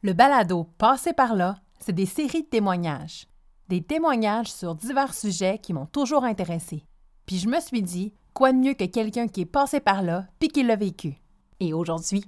[0.00, 3.26] Le balado Passé par là, c'est des séries de témoignages.
[3.68, 6.84] Des témoignages sur divers sujets qui m'ont toujours intéressé.
[7.26, 10.28] Puis je me suis dit, quoi de mieux que quelqu'un qui est passé par là
[10.38, 11.16] puis qui l'a vécu.
[11.58, 12.24] Et aujourd'hui,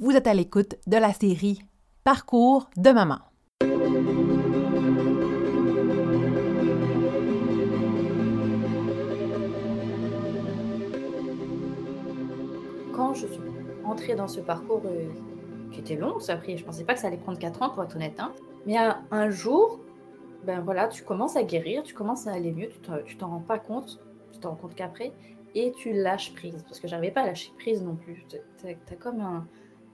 [0.00, 1.62] vous êtes à l'écoute de la série
[2.02, 3.20] Parcours de maman.
[12.92, 13.40] Quand je suis
[13.84, 15.08] entrée dans ce parcours euh,
[15.82, 17.82] qui long, ça a pris, je pensais pas que ça allait prendre 4 ans pour
[17.82, 18.32] être honnête, hein.
[18.66, 19.80] mais un, un jour,
[20.46, 22.68] ben voilà, tu commences à guérir, tu commences à aller mieux,
[23.06, 23.98] tu t'en- rends pas compte,
[24.32, 25.12] tu t'en rends compte qu'après,
[25.54, 28.24] et tu lâches prise, parce que j'arrivais pas à lâcher prise non plus.
[28.62, 29.46] T'as as comme un-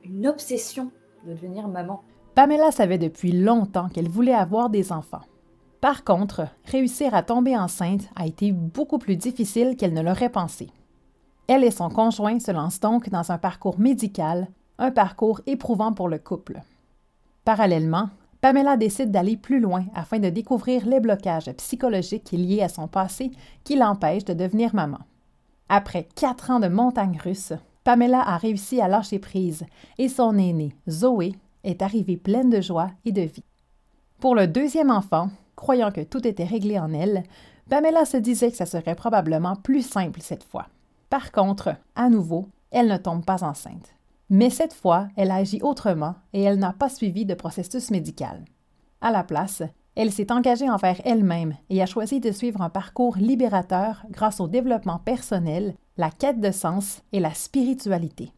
[0.04, 0.90] une obsession
[1.24, 2.02] de devenir maman.
[2.34, 5.20] Pamela savait depuis longtemps qu'elle voulait avoir des enfants.
[5.80, 10.68] Par contre, réussir à tomber enceinte a été beaucoup plus difficile qu'elle ne l'aurait pensé.
[11.48, 14.48] Elle et son conjoint se lancent donc dans un parcours médical,
[14.80, 16.60] un parcours éprouvant pour le couple.
[17.44, 18.08] Parallèlement,
[18.40, 23.30] Pamela décide d'aller plus loin afin de découvrir les blocages psychologiques liés à son passé
[23.62, 24.98] qui l'empêchent de devenir maman.
[25.68, 27.52] Après quatre ans de montagne russe,
[27.84, 29.66] Pamela a réussi à lâcher prise
[29.98, 33.44] et son aînée, Zoé, est arrivée pleine de joie et de vie.
[34.18, 37.24] Pour le deuxième enfant, croyant que tout était réglé en elle,
[37.68, 40.66] Pamela se disait que ça serait probablement plus simple cette fois.
[41.10, 43.94] Par contre, à nouveau, elle ne tombe pas enceinte.
[44.30, 48.44] Mais cette fois, elle agit autrement et elle n'a pas suivi de processus médical.
[49.00, 49.62] À la place,
[49.96, 54.46] elle s'est engagée envers elle-même et a choisi de suivre un parcours libérateur grâce au
[54.46, 58.32] développement personnel, la quête de sens et la spiritualité.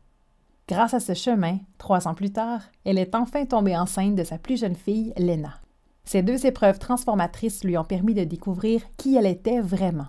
[0.66, 4.38] Grâce à ce chemin, trois ans plus tard, elle est enfin tombée enceinte de sa
[4.38, 5.60] plus jeune fille, Lena.
[6.04, 10.08] Ces deux épreuves transformatrices lui ont permis de découvrir qui elle était vraiment.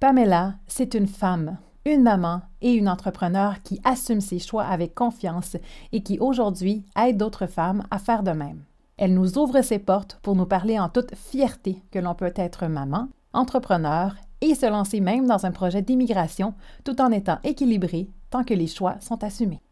[0.00, 5.56] Pamela, c'est une femme, une maman et une entrepreneur qui assume ses choix avec confiance
[5.92, 8.62] et qui aujourd'hui aide d'autres femmes à faire de même.
[8.96, 12.66] Elle nous ouvre ses portes pour nous parler en toute fierté que l'on peut être
[12.66, 16.54] maman, entrepreneur et se lancer même dans un projet d'immigration
[16.84, 19.62] tout en étant équilibré tant que les choix sont assumés.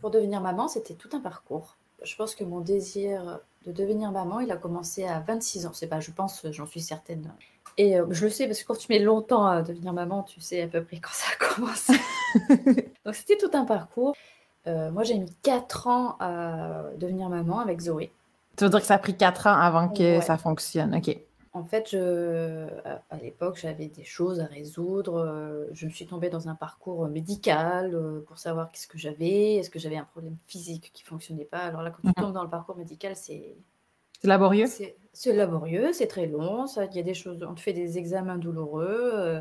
[0.00, 1.78] Pour devenir maman, c'était tout un parcours.
[2.02, 5.72] Je pense que mon désir de devenir maman, il a commencé à 26 ans.
[5.72, 7.32] C'est pas, je pense, j'en suis certaine.
[7.76, 10.40] Et euh, je le sais parce que quand tu mets longtemps à devenir maman, tu
[10.40, 11.90] sais à peu près quand ça commence.
[13.04, 14.14] Donc c'était tout un parcours.
[14.66, 18.10] Euh, moi, j'ai mis 4 ans à devenir maman avec Zoé.
[18.56, 20.20] Tu veux dire que ça a pris quatre ans avant que Ouais.
[20.22, 21.16] ça fonctionne, OK.
[21.52, 22.66] En fait, je,
[23.10, 25.16] à l'époque, j'avais des choses à résoudre.
[25.18, 27.96] euh, Je me suis tombée dans un parcours médical
[28.26, 29.56] pour savoir qu'est-ce que j'avais.
[29.56, 31.58] Est-ce que j'avais un problème physique qui fonctionnait pas?
[31.60, 32.14] Alors là, quand tu Mhm.
[32.24, 33.54] tombes dans le parcours médical, c'est
[34.20, 34.66] C'est laborieux?
[35.16, 36.66] c'est laborieux, c'est très long.
[36.90, 39.10] Il y a des choses, on te fait des examens douloureux.
[39.14, 39.40] euh,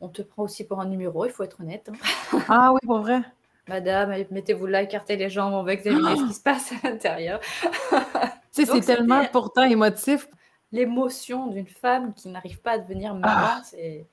[0.00, 1.90] on te prend aussi pour un numéro, il faut être honnête.
[2.32, 2.38] hein.
[2.48, 3.20] Ah oui, pour vrai?
[3.68, 6.88] Madame, allez, mettez-vous là, écartez les jambes, on va examiner ce qui se passe à
[6.88, 7.40] l'intérieur.
[7.40, 10.28] Tu sais, c'est Donc, tellement c'était- pourtant émotif.
[10.72, 13.60] l'émotion d'une femme qui n'arrive pas à devenir maman, Ah.
[13.64, 14.06] c'est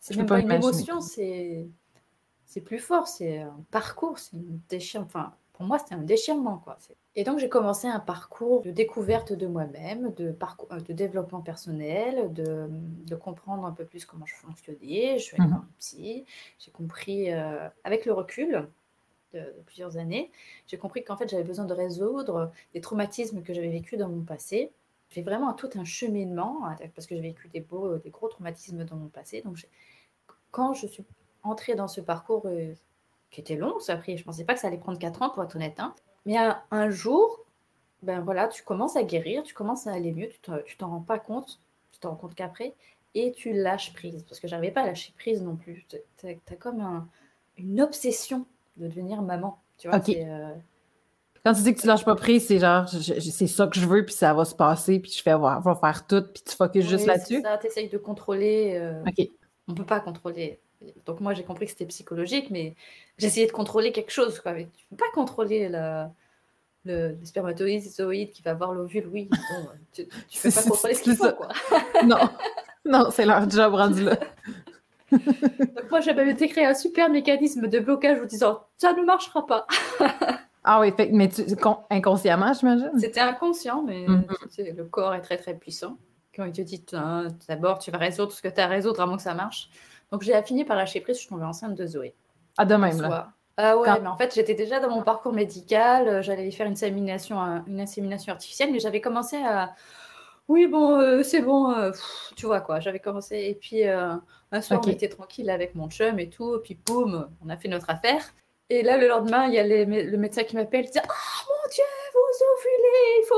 [0.00, 0.66] c'est Je même pas pas une imaginer.
[0.72, 1.68] émotion, c'est
[2.46, 5.06] c'est plus fort, c'est un parcours, c'est une déchirement.
[5.06, 6.76] Enfin, pour moi, c'était un déchirement, quoi.
[7.14, 11.40] Et donc, j'ai commencé un parcours de découverte de moi-même, de parcours, euh, de développement
[11.40, 15.18] personnel, de, de comprendre un peu plus comment je fonctionnais.
[15.18, 15.48] Je suis allée Mhm.
[15.48, 16.24] voir un psy,
[16.58, 18.68] j'ai compris, euh, avec le recul
[19.34, 20.32] de, de plusieurs années,
[20.66, 24.22] j'ai compris qu'en fait, j'avais besoin de résoudre des traumatismes que j'avais vécus dans mon
[24.24, 24.72] passé
[25.10, 28.84] j'ai vraiment tout un cheminement hein, parce que j'ai vécu des beaux, des gros traumatismes
[28.84, 29.42] dans mon passé.
[29.42, 29.58] Donc,
[30.50, 31.04] quand je suis
[31.42, 32.74] entrée dans ce parcours euh,
[33.32, 35.30] qui était long, ça a pris, je pensais pas que ça allait prendre 4 ans
[35.30, 35.80] pour être honnête.
[35.80, 35.94] hein.
[36.26, 37.44] Mais un, un jour,
[38.02, 40.28] ben voilà, tu commences à guérir, tu commences à aller mieux,
[40.64, 41.60] tu t'en rends pas compte,
[41.92, 42.74] tu t'en rends compte qu'après,
[43.14, 45.86] et tu lâches prise parce que j'arrivais pas à lâcher prise non plus.
[46.18, 47.08] Tu as, comme un-
[47.58, 49.58] une obsession de devenir maman.
[49.78, 50.06] Tu vois, Ok.
[50.06, 50.54] c'est, euh,
[51.44, 53.78] Quand tu dis que tu lâches pas prise, c'est genre, je- je- c'est ça que
[53.78, 56.42] je veux, puis ça va se passer, puis je fais, on va faire tout, puis
[56.44, 57.42] tu focuses juste là-dessus?
[57.42, 58.74] ça, tu essayes de contrôler.
[58.76, 59.28] euh, OK.
[59.68, 60.60] on peut pas contrôler.
[61.06, 62.74] Donc moi j'ai compris que c'était psychologique, mais
[63.18, 64.40] j'essayais de contrôler quelque chose.
[64.40, 64.52] Quoi.
[64.52, 66.10] Mais tu peux pas contrôler la,
[66.84, 69.06] le, le spermatozoïde qui va voir l'ovule.
[69.12, 71.32] Oui, bon, tu, tu peux pas contrôler ce qu'il faut.
[71.32, 71.48] Quoi.
[72.04, 72.28] Non,
[72.84, 74.16] non, c'est leur job rendu là.
[75.12, 79.66] Donc moi j'avais créé un super mécanisme de blocage en disant ça ne marchera pas.
[80.64, 82.92] Ah oui, fait, mais tu, con- inconsciemment, j'imagine?
[82.96, 84.26] C'était inconscient, mais Mhm.
[84.42, 85.96] tu sais, le corps est très très puissant.
[86.36, 86.84] Quand il te dit
[87.48, 89.68] d'abord tu vas résoudre ce que tu as à résoudre avant que ça marche.
[90.12, 92.14] Donc j'ai fini par lâcher prise, je suis tombée enceinte de Zoé.
[92.58, 93.32] Ah, de même, là.
[93.56, 96.66] Ah ouais, Quand- mais en fait, j'étais déjà dans mon parcours médical, euh, j'allais faire
[96.66, 99.74] une insémination, euh, une insémination artificielle, mais j'avais commencé à...
[100.48, 104.14] Oui, bon, euh, c'est bon, euh, pff, tu vois quoi, j'avais commencé, et puis euh,
[104.52, 104.86] un soir, Ok.
[104.88, 107.88] on était tranquille avec mon chum et tout, et puis boum, on a fait notre
[107.90, 108.22] affaire.
[108.68, 111.48] Et là, le lendemain, il y a les le médecin qui m'appelle, il dit «Oh
[111.48, 112.82] mon Dieu, vos ovules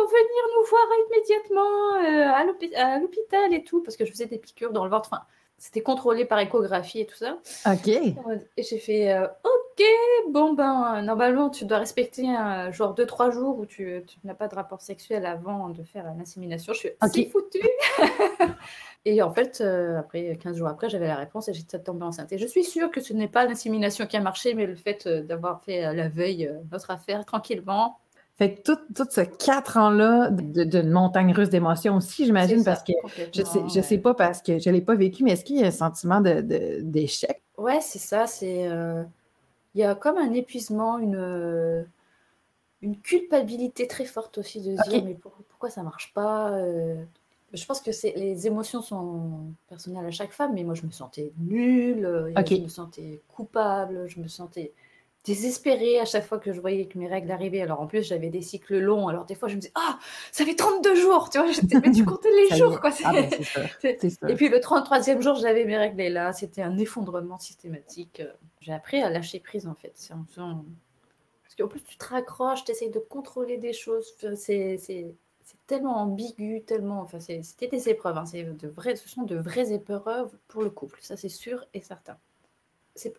[0.07, 4.85] venir nous voir immédiatement à l'hôpital et tout, parce que je faisais des piqûres dans
[4.85, 5.11] le ventre.
[5.13, 5.23] Enfin,
[5.59, 7.39] c'était contrôlé par échographie et tout ça.
[7.67, 7.89] Ok.
[7.89, 9.85] Et j'ai fait Ok,
[10.31, 14.47] bon ben, normalement, tu dois respecter un genre 2-3 jours où tu, tu n'as pas
[14.47, 16.73] de rapport sexuel avant de faire l'insémination.
[16.75, 17.59] Je suis assez foutu.
[19.05, 22.33] et en fait, après 15 jours après, j'avais la réponse et j'étais tombée enceinte.
[22.33, 25.09] Et je suis sûre que ce n'est pas l'insémination qui a marché, mais le fait
[25.09, 27.99] d'avoir fait la veille notre affaire tranquillement
[28.37, 32.93] fait que tout, tout ce quatre ans-là d'une montagne russe d'émotions aussi, j'imagine, parce que
[33.33, 35.63] je sais, je sais pas parce que je l'ai pas vécu, mais est-ce qu'il y
[35.63, 37.43] a un sentiment d'échec?
[37.57, 38.27] De, ouais, c'est ça.
[38.27, 39.05] C'est euh,
[39.75, 41.87] il y a comme un épuisement, une
[42.83, 45.17] une culpabilité très forte aussi de se dire mais
[45.49, 47.03] pourquoi ça marche pas euh?
[47.55, 51.33] Je pense que les émotions sont personnelles à chaque femme, mais moi je me sentais
[51.39, 54.73] nulle, euh, je me sentais coupable, je me sentais
[55.25, 57.63] désespérée à chaque fois que je voyais que mes règles arrivaient.
[57.63, 59.09] Alors en plus, j'avais des cycles longs.
[59.09, 59.99] Alors des fois, je me disais, ah,
[60.31, 61.49] ça fait 32 jours, tu vois,
[61.83, 62.91] mais tu comptais les jours, quoi.
[63.05, 63.31] Ah ben,
[63.83, 68.23] et puis le 33e jour, j'avais mes règles et là, c'était un effondrement systématique.
[68.61, 69.95] J'ai appris à lâcher prise, en fait.
[70.09, 74.15] Parce qu'en plus, tu te raccroches, tu essayes de contrôler des choses.
[74.37, 75.15] C'est
[75.67, 77.01] tellement ambigu, tellement.
[77.01, 78.19] Enfin, c'était des épreuves.
[78.19, 78.25] Hein.
[78.35, 82.19] De vraies, ce sont de vraies épreuves pour le couple, ça c'est sûr et certain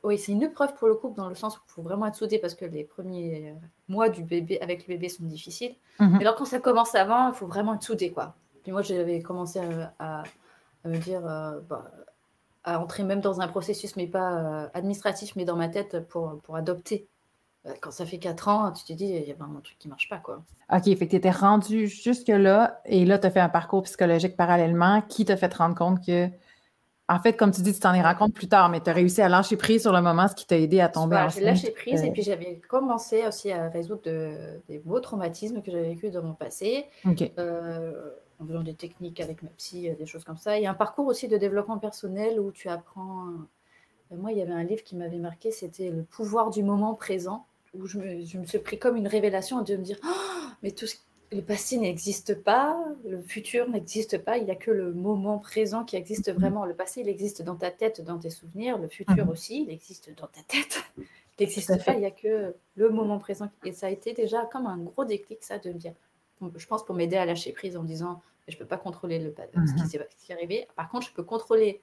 [0.03, 2.15] oui, c'est une épreuve pour le couple dans le sens où il faut vraiment être
[2.15, 3.53] soudé parce que les premiers
[3.87, 5.75] mois du bébé avec le bébé sont difficiles.
[5.99, 6.21] Mais mhm.
[6.21, 8.35] alors quand ça commence avant, il faut vraiment être soudé quoi.
[8.63, 9.59] Puis moi j'avais commencé
[9.99, 10.23] à,
[10.85, 11.91] me dire euh, bah,
[12.63, 16.39] à entrer même dans un processus mais pas euh, administratif mais dans ma tête pour,
[16.41, 17.07] pour adopter.
[17.65, 19.77] Euh, quand ça fait 4 ans, tu te dis, il y a vraiment un truc
[19.79, 20.43] qui marche pas, quoi.
[20.71, 24.35] OK, fait que tu étais rendu jusque-là, et là, tu as fait un parcours psychologique
[24.35, 26.29] parallèlement qui t'a fait te rendre compte que
[27.07, 28.93] en fait, comme tu dis, tu t'en es rendu compte plus tard, mais tu as
[28.93, 31.39] réussi à lâcher prise sur le moment, ce qui t'a aidé à tomber enceinte.
[31.39, 32.11] J'ai lâché prise et euh.
[32.11, 34.01] puis j'avais commencé aussi à résoudre
[34.67, 36.85] des beaux traumatismes que j'avais vécu dans mon passé,
[37.37, 38.09] euh,
[38.39, 40.57] en faisant des techniques avec ma psy, euh, des choses comme ça.
[40.57, 43.25] Il y a un parcours aussi de développement personnel où tu apprends.
[44.11, 47.45] Moi, il y avait un livre qui m'avait marqué, c'était Le pouvoir du moment présent,
[47.75, 50.71] où je me, je me suis pris comme une révélation de me dire oh, mais
[50.71, 50.95] tout ce
[51.31, 55.83] le passé n'existe pas, le futur n'existe pas, il n'y a que le moment présent
[55.83, 56.35] qui existe mhm.
[56.35, 56.65] vraiment.
[56.65, 59.29] Le passé, il existe dans ta tête, dans tes souvenirs, le futur mhm.
[59.29, 60.83] aussi, il existe dans ta tête.
[61.37, 63.49] Il n'existe pas, il n'y a que le moment présent.
[63.65, 65.91] Et ça a été déjà comme un gros déclic, ça, de me dire,
[66.55, 69.35] je pense pour m'aider à lâcher prise en disant, je ne peux pas contrôler le,
[69.35, 70.03] ce, qui mhm.
[70.29, 70.67] est, arrivé.
[70.77, 71.81] Par contre, je peux contrôler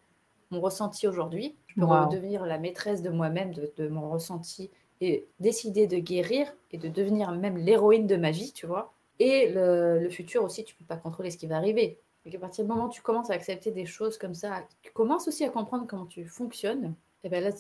[0.51, 4.71] mon ressenti aujourd'hui, je peux devenir la maîtresse de moi-même, de, de mon ressenti,
[5.03, 9.53] et décider de guérir et de devenir même l'héroïne de ma vie, tu vois et
[9.53, 11.99] le, futur aussi, tu ne peux pas contrôler ce qui va arriver.
[12.25, 14.93] Et à partir du moment où tu commences à accepter des choses comme ça, tu
[14.93, 17.51] commences aussi à comprendre comment tu fonctionnes, et bien là,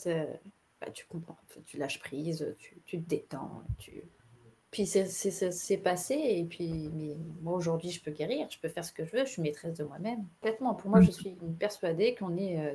[0.81, 1.37] bah, tu comprends,
[1.67, 4.03] tu lâches prise, tu, te détends, tu...
[4.71, 9.05] Puis c'est passé, et puis mais aujourd'hui je peux guérir, je peux faire ce que
[9.05, 10.25] je veux, je suis maîtresse de moi-même.
[10.41, 12.75] Complètement, pour moi je suis persuadée qu'on est euh,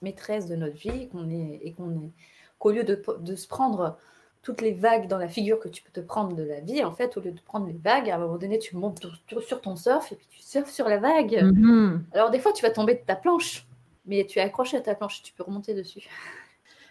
[0.00, 2.10] maîtresse de notre vie, qu'on est, et qu'on est,
[2.58, 3.98] qu'au lieu de se prendre
[4.44, 6.92] toutes les vagues dans la figure que tu peux te prendre de la vie, en
[6.92, 9.04] fait, au lieu de prendre les vagues, à un moment donné, tu montes
[9.40, 11.32] sur ton surf et puis tu surfes sur la vague.
[11.32, 12.00] Mm-hmm.
[12.12, 13.66] Alors, des fois, tu vas tomber de ta planche,
[14.04, 16.06] mais tu es accroché à ta planche, tu peux remonter dessus.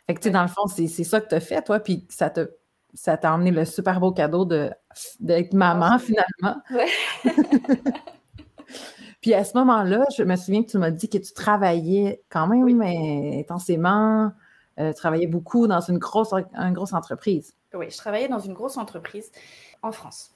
[0.08, 2.06] Fait que, tu sais, dans le fond, c'est ça que tu as fait, toi, puis
[2.10, 2.46] ça t'a
[2.96, 6.62] ça t'a emmené le super beau cadeau d'être maman, finalement.
[6.72, 6.88] Ouais.
[9.22, 12.48] puis à ce moment-là, je me souviens que tu m'as dit que tu travaillais quand
[12.48, 14.31] même mais intensément
[14.80, 17.56] euh, travaillais beaucoup dans une grosse, une grosse entreprise.
[17.73, 19.31] Oui, je travaillais dans une grosse entreprise
[19.83, 20.35] en France.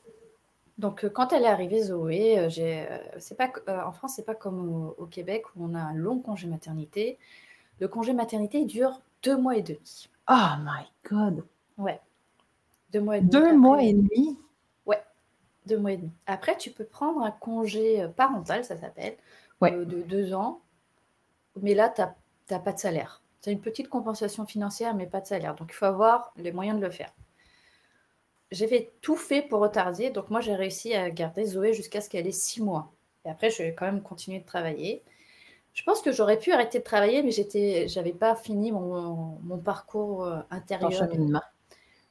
[0.77, 3.49] Donc, euh, quand elle est arrivée, Zoé, euh, j'ai, c'est pas,
[3.85, 7.17] en France, c'est pas comme au, Québec où on a un long congé maternité.
[7.79, 10.09] Le congé maternité dure deux mois et demi.
[10.29, 11.43] Oh my God!
[11.77, 11.99] Ouais.
[12.91, 13.31] Deux mois et demi.
[13.31, 14.37] Deux mois et demi?
[14.85, 15.01] Ouais,
[15.65, 16.11] deux mois et demi.
[16.27, 19.17] Après, tu peux prendre un congé parental, ça s'appelle,
[19.61, 20.61] de deux ans.
[21.59, 23.21] Mais là, tu n'as pas de salaire.
[23.47, 25.55] C'est une petite compensation financière, mais pas de salaire.
[25.55, 27.13] Donc, il faut avoir les moyens de le faire.
[28.51, 30.09] J'avais tout fait pour retarder.
[30.09, 32.91] Donc, moi, j'ai réussi à garder Zoé jusqu'à ce qu'elle ait six mois.
[33.23, 35.01] Et après, je vais quand même continuer de travailler.
[35.73, 39.57] Je pense que j'aurais pu arrêter de travailler, mais j'étais, j'avais pas fini mon, mon
[39.59, 41.07] parcours euh, intérieur.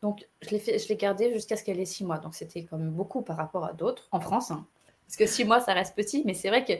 [0.00, 2.16] Donc, je l'ai, fait, je l'ai gardé jusqu'à ce qu'elle ait six mois.
[2.16, 4.52] Donc, c'était quand même beaucoup par rapport à d'autres en France.
[4.52, 4.64] Hein.
[5.06, 6.72] Parce que six mois, ça reste petit, mais c'est vrai que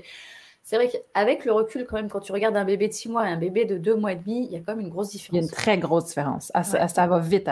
[0.66, 3.28] c'est vrai qu'avec le recul, quand même, quand tu regardes un bébé de 6 mois
[3.28, 5.10] et un bébé de 2 mois et demi, il y a quand même une grosse
[5.10, 5.32] différence.
[5.32, 6.50] Il y a une très grosse différence.
[6.54, 7.48] Ah, ça, va vite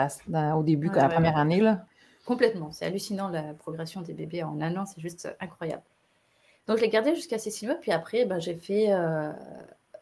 [0.53, 1.61] au début, la première année.
[1.61, 1.85] Là.
[2.25, 2.73] Complètement.
[2.73, 5.83] C'est hallucinant la progression des bébés en un an, c'est juste incroyable.
[6.67, 8.91] Donc, je l'ai gardé jusqu'à ces 6 mois, puis après, ben, j'ai fait.
[8.91, 9.31] Euh,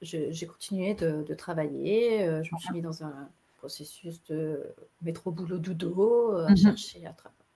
[0.01, 2.23] j'ai continué de, travailler.
[2.23, 3.29] Euh, je me suis mis dans un
[3.59, 6.57] processus de métro boulot dodo, euh, à mhm.
[6.57, 7.13] chercher à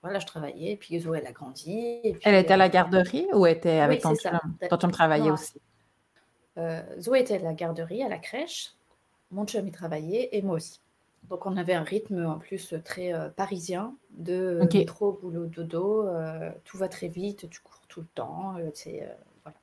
[0.07, 1.99] voilà, je travaillais, puis Zoé, elle a grandi.
[2.03, 4.39] Et puis, elle était à la garderie ou était avec ton chum?
[4.69, 5.61] Ton chum travaillait aussi?
[6.99, 8.73] Zoé était à la garderie, à la crèche.
[9.31, 10.79] Mon chum y travaillait et moi aussi.
[11.29, 16.07] Donc on avait un rythme en plus très parisien de métro, boulot, dodo.
[16.63, 18.55] tout va très vite, tu cours tout le temps.
[18.73, 19.07] c'est
[19.43, 19.57] voilà.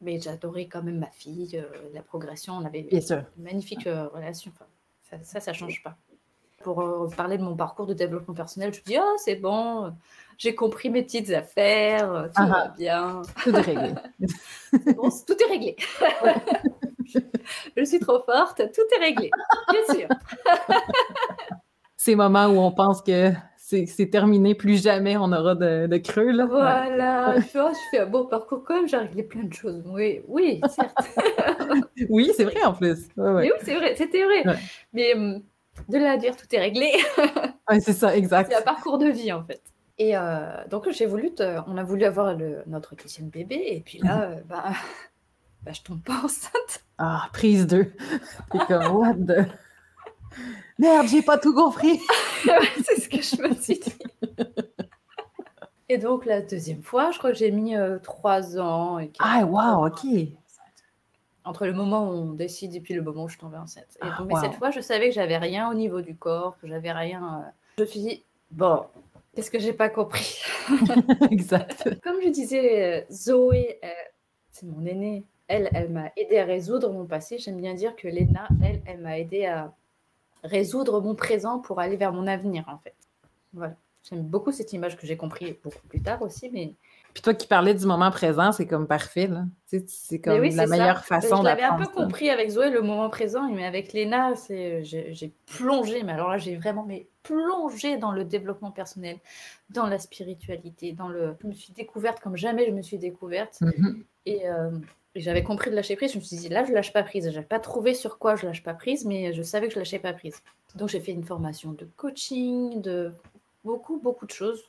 [0.00, 2.54] Mais j'adorais quand même ma fille, la progression.
[2.54, 4.52] On avait une magnifique relation.
[5.02, 5.98] ça, ça, ne change pas.
[6.62, 9.92] Pour parler de mon parcours de développement personnel, je me dis, oh, c'est bon,
[10.38, 12.74] j'ai compris mes petites affaires, tout ah va ah.
[12.76, 13.22] bien.
[13.42, 13.94] Tout est réglé.
[15.26, 15.76] tout est réglé.
[17.76, 19.30] je suis trop forte, tout est réglé,
[19.70, 20.08] bien sûr.
[21.96, 26.30] Ces moments où on pense que c'est terminé, plus jamais on aura de, creux.
[26.30, 26.46] Là.
[26.46, 27.48] Voilà, je,
[27.90, 29.82] fais un beau parcours quand même, j'ai réglé plein de choses.
[29.86, 30.96] Oui, oui, certes.
[32.08, 33.08] oui, c'est vrai en plus.
[33.16, 34.44] oui, c'est vrai, c'était vrai.
[34.92, 35.42] Mais hum,
[35.88, 36.92] de là à dire tout est réglé.
[37.80, 38.50] c'est ça, exact.
[38.50, 39.62] C'est un parcours de vie en fait.
[39.98, 41.30] Et euh, donc j'ai voulu,
[41.66, 44.32] on a voulu avoir le, notre deuxième bébé, et puis là, mhm.
[44.32, 44.64] euh, bah,
[45.62, 46.84] bah, je tombe pas enceinte.
[46.98, 47.92] Ah, prise 2.
[48.52, 49.48] T'es comme, what the...
[50.78, 51.98] Merde, j'ai pas tout compris.
[52.84, 53.96] c'est ce que je me suis dit.
[55.88, 58.98] Et donc, la deuxième fois, je crois que j'ai mis euh, trois ans.
[58.98, 60.04] Et ah, waouh, ok.
[61.46, 63.96] Entre le moment où on décide et puis le moment où je tombais enceinte.
[63.96, 66.58] Et ah, donc, mais cette fois, je savais que j'avais rien au niveau du corps,
[66.60, 67.44] que j'avais rien.
[67.46, 68.82] Euh, je me suis dit, bon,
[69.34, 70.42] qu'est-ce que j'ai pas compris?
[71.30, 72.00] Exact.
[72.02, 73.80] Comme je disais, euh, Zoé,
[74.50, 77.38] c'est mon aînée elle, elle m'a aidé à résoudre mon passé.
[77.38, 79.72] J'aime bien dire que Léna, elle, elle m'a aidé à
[80.42, 82.94] résoudre mon présent pour aller vers mon avenir, en fait.
[83.52, 83.74] Voilà.
[84.08, 86.74] J'aime beaucoup cette image que j'ai compris beaucoup plus tard aussi, mais...
[87.16, 89.44] Puis toi qui parlais du moment présent, c'est comme parfait, là.
[89.86, 91.48] C'est comme la meilleure façon d'apprendre.
[91.48, 96.12] J'avais un peu compris avec Zoé le moment présent, mais avec Léna, j'ai plongé, mais
[96.12, 99.16] alors là, j'ai vraiment mais plongé dans le développement personnel,
[99.70, 101.34] dans la spiritualité, dans le...
[101.40, 103.62] Je me suis découverte comme jamais je me suis découverte.
[103.62, 104.02] Mm-hmm.
[104.26, 104.50] Et...
[104.50, 104.68] Euh,
[105.14, 106.12] j'avais compris de lâcher prise.
[106.12, 107.24] Je me suis dit, là, je lâche pas prise.
[107.24, 109.78] Je n'avais pas trouvé sur quoi je lâche pas prise, mais je savais que je
[109.78, 110.42] lâchais pas prise.
[110.74, 113.10] Donc, j'ai fait une formation de coaching, de
[113.64, 114.62] beaucoup, beaucoup de choses.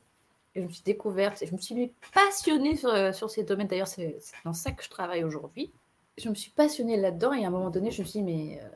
[0.57, 3.67] Et je me suis découverte, et je me suis passionnée sur, euh, sur ces domaines.
[3.67, 5.71] D'ailleurs, c'est dans ça que je travaille aujourd'hui.
[6.17, 8.59] Je me suis passionnée là-dedans, et à un moment donné, je me suis dit, mais
[8.61, 8.67] euh,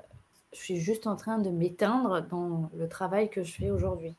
[0.53, 4.13] je suis juste en train de m'éteindre dans le travail que je fais aujourd'hui.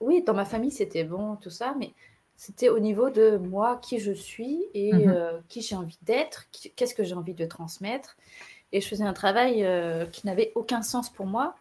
[0.00, 1.92] Oui, dans ma famille, c'était bon, tout ça, mais
[2.36, 6.46] c'était au niveau de moi, qui je suis et mmh euh, qui j'ai envie d'être,
[6.74, 8.16] qu'est-ce que j'ai envie de transmettre.
[8.72, 11.54] Et je faisais un travail euh, qui n'avait aucun sens pour moi,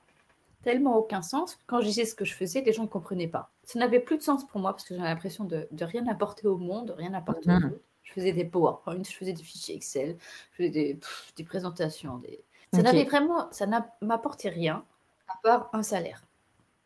[0.64, 1.60] tellement aucun sens.
[1.68, 3.52] Quand je disais ce que je faisais, les gens ne comprenaient pas.
[3.64, 6.48] Ça n'avait plus de sens pour moi parce que j'avais l'impression de, de, rien apporter
[6.48, 7.80] au monde, de rien apporter aux mmh autres.
[8.04, 10.18] Je faisais des PowerPoint, je faisais des fichiers Excel,
[10.52, 11.00] je faisais des,
[11.38, 12.18] des présentations.
[12.18, 12.44] Des...
[12.74, 13.66] Ça n'avait vraiment, ça
[14.02, 14.84] m'apportait rien
[15.30, 16.24] à part un salaire.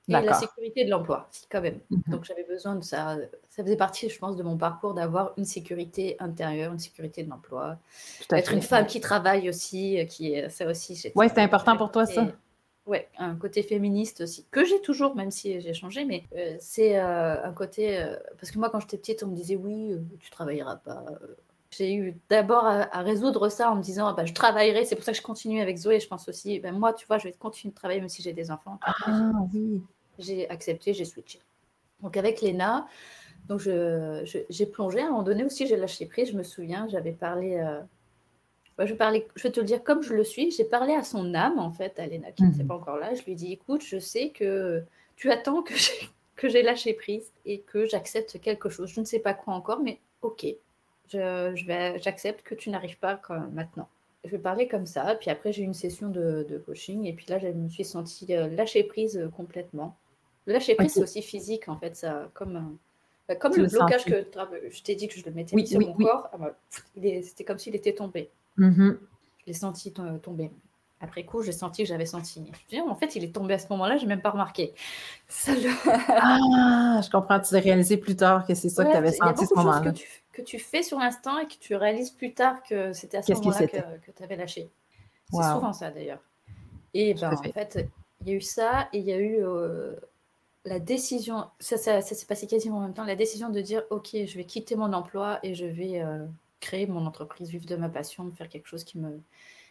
[0.09, 1.79] Et la sécurité de l'emploi, quand même.
[1.89, 2.03] Mhm.
[2.07, 3.17] Donc j'avais besoin de ça.
[3.49, 7.29] Ça faisait partie, je pense, de mon parcours d'avoir une sécurité intérieure, une sécurité de
[7.29, 7.77] l'emploi.
[8.31, 11.11] Être une femme qui travaille aussi, euh, qui ça aussi.
[11.15, 12.27] Ouais, c'était important pour toi ça.
[12.87, 16.97] Ouais, un côté féministe aussi, que j'ai toujours, même si j'ai changé, mais euh, c'est
[16.97, 18.03] euh, un côté.
[18.39, 21.03] parce que moi, quand j'étais petite, on me disait oui, tu travailleras pas.
[21.69, 24.85] J'ai eu d'abord à, résoudre ça en me disant bah, je travaillerai.
[24.85, 25.99] C'est pour ça que je continue avec Zoé.
[25.99, 28.33] Je pense aussi, ben, moi, tu vois, je vais continuer de travailler même si j'ai
[28.33, 28.79] des enfants.
[28.83, 29.83] Ah oui
[30.19, 31.39] j'ai accepté, j'ai switché.
[32.01, 32.87] Donc avec Léna,
[33.47, 34.99] donc je, j'ai plongé.
[34.99, 36.31] À un moment donné aussi, j'ai lâché prise.
[36.31, 37.57] Je me souviens, j'avais parlé.
[37.57, 37.81] Euh,
[38.85, 40.51] je, parlais, je vais te le dire comme je le suis.
[40.51, 42.67] J'ai parlé à son âme, en fait, à Léna, qui n'était mhm.
[42.67, 43.13] pas encore là.
[43.13, 44.83] Je lui ai dit écoute, je sais que
[45.15, 48.89] tu attends que j'ai, que j'ai lâché prise et que j'accepte quelque chose.
[48.89, 50.45] Je ne sais pas quoi encore, mais ok.
[51.09, 53.19] Je, je vais, j'accepte que tu n'arrives pas
[53.53, 53.87] maintenant.
[54.25, 55.15] Je vais parler comme ça.
[55.15, 57.05] Puis après, j'ai eu une session de, de, coaching.
[57.05, 59.95] Et puis là, je me suis sentie euh, lâcher prise euh, complètement.
[60.47, 61.95] Lâcher prise, c'est aussi physique, en fait.
[61.95, 62.77] Ça, comme,
[63.27, 64.25] bah, comme le blocage que
[64.69, 66.57] je t'ai dit que je le mettais sur mon corps, ah bah,
[66.95, 68.29] c'était comme s'il était tombé.
[68.57, 68.97] Mm-hmm.
[69.39, 70.51] Je l'ai senti tomber.
[70.99, 72.51] Après coup, j'ai senti que j'avais senti.
[72.71, 74.73] Je en fait, il est tombé à ce moment-là, j'ai même pas remarqué.
[75.47, 77.39] ah, je comprends.
[77.39, 79.91] Tu l'as réalisé plus tard que c'est ça que tu avais senti ce moment-là.
[79.91, 83.17] Que tu, que tu fais sur l'instant et que tu réalises plus tard que c'était
[83.17, 84.69] à ce moment-là que, tu avais lâché.
[85.31, 86.19] C'est souvent ça d'ailleurs.
[86.93, 87.87] Et ben, en fait,
[88.21, 89.93] il y a eu ça et il y a eu euh,
[90.65, 94.09] la décision, ça, ça, s'est passé quasiment en même temps, la décision de dire ok,
[94.13, 96.25] je vais quitter mon emploi et je vais euh,
[96.59, 99.19] créer mon entreprise, vivre de ma passion, faire quelque chose qui me,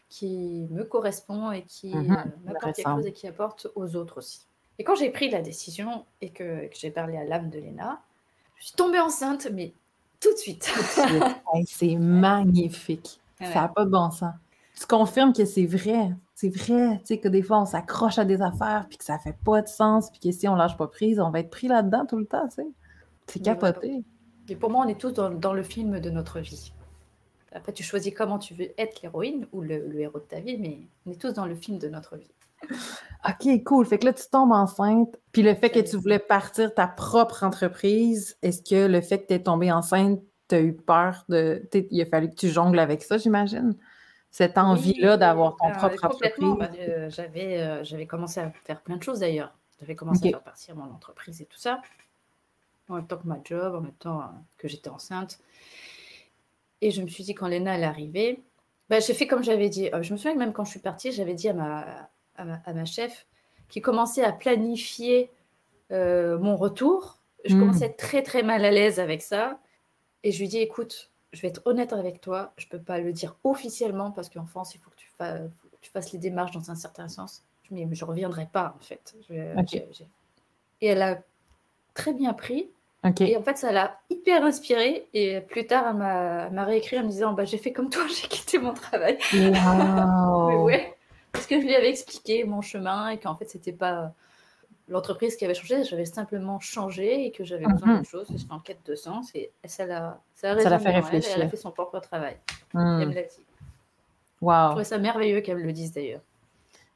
[0.08, 4.18] qui me correspond et qui mhm, euh, m'apporte quelque chose et qui apporte aux autres
[4.18, 4.46] aussi.
[4.78, 8.00] Et quand j'ai pris la décision et que, j'ai parlé à l'âme de Léna,
[8.56, 9.72] je suis tombée enceinte, mais
[10.20, 10.70] tout de suite.
[11.66, 13.20] c'est magnifique.
[13.40, 14.34] Ça n'a pas de bon sens.
[14.78, 18.26] Tu confirmes que c'est vrai c'est vrai, tu sais, que des fois, on s'accroche à
[18.26, 20.86] des affaires, puis que ça fait pas de sens, puis que si on lâche pas
[20.86, 22.66] prise, on va être pris là-dedans tout le temps, tu sais.
[23.26, 24.04] C'est capoté.
[24.50, 26.74] Et pour moi, on est tous dans, le film de notre vie.
[27.52, 30.80] Après, tu choisis comment tu veux être l'héroïne ou le, héros de ta vie, mais
[31.06, 32.30] on est tous dans le film de notre vie.
[33.28, 33.86] OK, cool.
[33.86, 35.16] Fait que là, tu tombes enceinte.
[35.32, 39.28] Puis le fait que tu voulais partir ta propre entreprise, est-ce que le fait que
[39.28, 41.68] tu es tombée enceinte, tu as eu peur de.
[41.90, 43.76] Il a fallu que tu jongles avec ça, j'imagine?
[44.30, 46.70] Cette envie-là d'avoir ton euh, propre entreprise?
[46.78, 49.56] Euh, j'avais, euh, j'avais commencé à faire plein de choses d'ailleurs.
[49.80, 51.80] J'avais commencé à faire partir mon entreprise et tout ça
[52.88, 54.26] en même temps que ma job, en même temps euh,
[54.58, 55.38] que j'étais enceinte.
[56.80, 58.42] Et je me suis dit, quand Léna est arrivée,
[58.88, 59.88] bah, j'ai fait comme j'avais dit.
[59.92, 62.72] Euh, je me souviens que même quand je suis partie, j'avais dit à ma, à
[62.72, 63.26] ma, chef
[63.68, 65.30] qui commençait à planifier
[65.90, 67.18] euh, mon retour.
[67.44, 67.60] Je hmm.
[67.60, 69.58] commençais à être très très mal à l'aise avec ça.
[70.22, 72.52] Et je lui dis, écoute, je vais être honnête avec toi.
[72.56, 75.50] Je ne peux pas le dire officiellement parce qu'en France, il faut que tu, fasses,
[75.80, 77.42] tu fasses les démarches dans un certain sens.
[77.70, 79.16] Mais je ne reviendrai pas, en fait.
[80.80, 81.22] Et elle a
[81.94, 82.70] très bien pris.
[83.20, 85.06] Et en fait, ça l'a hyper inspirée.
[85.14, 85.96] Et plus tard, elle
[86.54, 89.18] m'a réécrit en me disant bah, J'ai fait comme toi, j'ai quitté mon travail.
[89.32, 90.94] ouais,
[91.32, 94.12] parce que je lui avais expliqué mon chemin et qu'en fait, c'était pas
[94.88, 97.96] l'entreprise qui avait changé, j'avais simplement changé et que j'avais besoin mhm.
[97.98, 99.30] d'autre chose, j'étais en quête de sens.
[99.34, 101.32] Et ça l'a ça l'a fait réfléchir.
[101.36, 102.36] Elle, a fait son propre travail.
[102.72, 102.98] Hmm.
[103.00, 103.46] Elle me l'a dit.
[104.42, 106.20] Je trouvais ça merveilleux qu'elle me le dise d'ailleurs.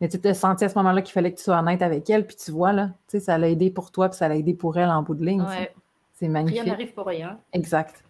[0.00, 2.26] Mais tu t'es senti à ce moment-là qu'il fallait que tu sois honnête avec elle,
[2.26, 4.88] puis tu vois, là, ça l'a aidé pour toi, puis ça l'a aidé pour elle
[4.88, 5.42] en bout de ligne.
[5.42, 5.74] Ouais.
[6.20, 6.60] C'est magnifique.
[6.60, 7.40] Rien n'arrive pour rien.
[7.54, 8.04] Exact.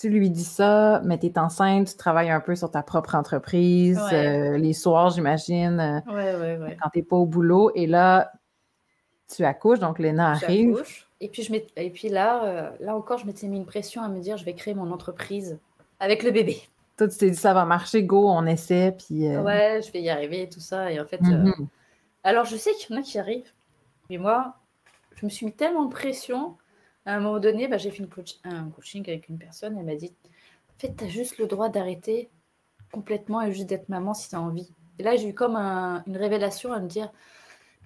[0.00, 3.14] Tu lui dis ça, mais tu es enceinte, tu travailles un peu sur ta propre
[3.14, 7.70] entreprise, euh, les soirs, j'imagine, euh, ouais, ouais, quand tu n'es pas au boulot.
[7.74, 8.32] Et là,
[9.34, 10.82] tu accouches, donc Léna arrive.
[11.20, 14.08] Et puis, je et puis là, euh, là encore, je m'étais mis une pression à
[14.08, 15.58] me dire, je vais créer mon entreprise
[16.00, 16.62] avec le bébé.
[16.96, 19.28] Toi, tu t'es dit, ça va marcher, go, on essaie, puis...
[19.36, 20.92] Ouais, je vais y arriver, tout ça.
[20.92, 21.66] Et en fait, mm-hmm.
[22.22, 23.52] alors je sais qu'il y en a qui arrivent.
[24.08, 24.54] Mais moi,
[25.16, 26.56] je me suis mis tellement de pression
[27.08, 28.06] à un moment donné, bah, j'ai fait
[28.44, 29.78] un coaching avec une personne.
[29.78, 30.12] Elle m'a dit
[30.76, 32.28] En fait, tu as juste le droit d'arrêter
[32.92, 34.70] complètement et juste d'être maman si tu as envie.
[34.98, 37.10] Et là, j'ai eu comme une révélation à me dire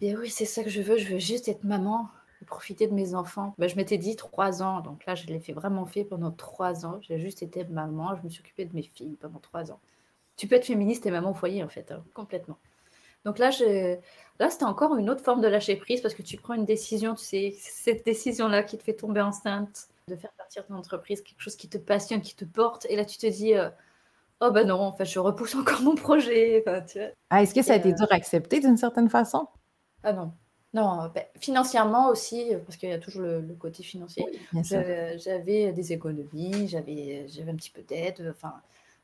[0.01, 0.99] Bien oui, c'est ça que je veux.
[0.99, 2.09] Je veux juste être maman
[2.43, 3.55] et profiter de mes enfants.
[3.59, 4.81] Bah, je m'étais dit trois ans.
[4.81, 6.99] Donc là, je l'ai fait vraiment fait pendant trois ans.
[7.03, 8.17] J'ai juste été maman.
[8.17, 9.79] Je me suis occupée de mes filles pendant trois ans.
[10.37, 12.59] Tu peux être féministe et maman au foyer, en fait, hein, complètement.
[13.25, 13.99] Donc là, je,
[14.43, 17.15] Là, c'était encore une autre forme de lâcher prise parce que tu prends une décision,
[17.15, 21.41] tu sais, cette décision-là qui te fait tomber enceinte, de faire partir ton entreprise, quelque
[21.41, 23.69] chose qui te passionne, qui te porte, et là tu te dis, euh,
[24.41, 26.65] oh ben non, en fait, je repousse encore mon projet.
[27.31, 29.47] Ah, est-ce que ça a été euh, dur à accepter d'une certaine façon?
[30.03, 30.33] Ah non.
[30.75, 34.25] Non, ben, financièrement aussi, parce qu'il y a toujours le, côté financier.
[34.65, 38.27] j'avais des économies, j'avais un petit peu d'aide.
[38.35, 38.55] Enfin,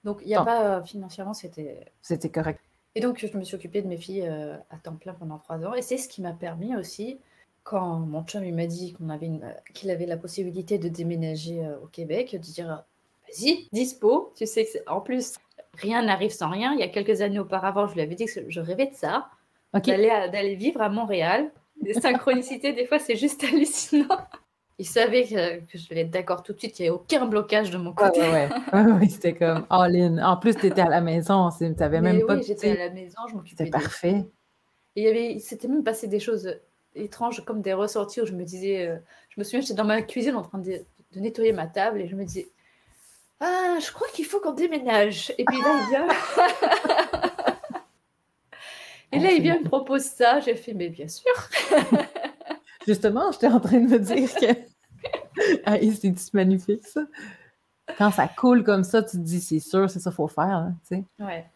[0.03, 1.85] donc il n'y a pas financièrement, c'était.
[2.01, 2.61] C'était correct.
[2.95, 5.65] Et donc, je me suis occupée de mes filles euh, à temps plein pendant trois
[5.65, 5.75] ans.
[5.75, 7.19] Et c'est ce qui m'a permis aussi,
[7.63, 11.79] quand mon chum m'a dit qu'on avait euh, qu'il avait la possibilité de déménager euh,
[11.83, 12.85] au Québec, de dire
[13.29, 14.33] vas-y, dispo.
[14.37, 15.35] Tu sais que en plus,
[15.75, 16.73] rien n'arrive sans rien.
[16.73, 19.29] Il y a quelques années auparavant, je lui avais dit que je rêvais de ça,
[19.75, 21.51] d'aller vivre à Montréal.
[21.83, 24.19] Les synchronicités, des fois, c'est juste hallucinant.
[24.81, 27.71] Il savait que, je vais être d'accord tout de suite, il n'y avait aucun blocage
[27.71, 28.21] de mon côté.
[28.21, 29.09] Ouais, ouais.
[29.09, 30.19] c'était comme all in.
[30.19, 32.37] En plus, tu étais à la maison, tu n'avais même pas.
[32.37, 33.65] Oui, j'étais à la maison, je m'occupais.
[33.65, 34.25] C'était parfait.
[34.95, 36.61] Et il y avait, s'était même passé des choses
[36.95, 38.97] étranges, comme des ressorties où je me disais, euh,
[39.31, 40.85] je me souviens, j'étais dans ma cuisine en train de,
[41.17, 42.49] nettoyer ma table et je me disais,
[43.41, 45.33] ah, je crois qu'il faut qu'on déménage.
[45.39, 46.09] Et puis là, il vient.
[49.13, 50.41] et là, il vient me propose ça.
[50.41, 51.33] J'ai fait, mais bien sûr.
[52.87, 54.68] Justement, j'étais en train de me dire que.
[55.67, 57.03] ah, c'est magnifique, ça.
[57.97, 60.45] Quand ça coule comme ça, tu te dis, c'est sûr, c'est ça qu'il faut faire.
[60.45, 61.05] Hein, tu sais.
[61.19, 61.47] Ouais.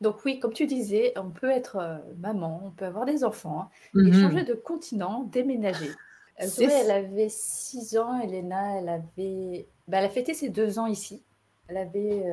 [0.00, 3.70] Donc, oui, comme tu disais, on peut être euh, maman, on peut avoir des enfants,
[3.94, 4.20] et mm-hmm.
[4.20, 5.90] changer de continent, déménager.
[6.36, 9.68] Elle, elle avait 6 ans, Elena, elle avait.
[9.86, 11.22] Bah, elle a fêté ses 2 ans ici.
[11.68, 12.24] Elle avait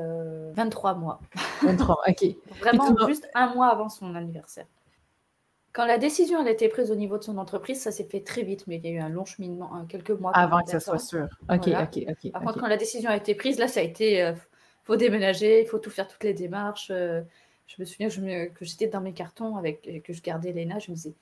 [0.54, 1.21] 23 euh, mois.
[1.62, 2.25] 23, ok.
[2.60, 4.65] Vraiment juste un mois avant son anniversaire.
[5.79, 8.43] Quand la décision a été prise au niveau de son entreprise, ça s'est fait très
[8.43, 10.31] vite, mais il y a eu un long cheminement, quelques mois.
[10.33, 11.29] Avant que ça soit sûr.
[11.49, 12.31] Ok, ok, ok.
[12.33, 14.33] Par contre, quand la décision a été prise, là, ça a été, il euh,
[14.83, 16.89] faut déménager, il faut tout faire, toutes les démarches.
[16.91, 17.21] Euh,
[17.67, 20.97] je me souviens que, j'étais dans mes cartons avec que je gardais Léna, je me
[20.97, 21.13] disais,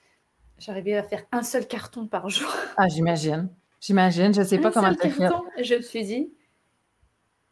[0.58, 2.52] j'arrivais à faire un seul carton par jour.
[2.78, 3.50] Ah, j'imagine.
[3.80, 4.34] J'imagine.
[4.34, 5.30] Je ne sais pas comment tu fait.
[5.62, 6.32] Je me suis dit,